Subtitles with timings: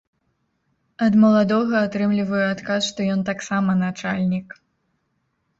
[1.07, 4.47] Ад маладога атрымліваю адказ, што ён таксама начальнік.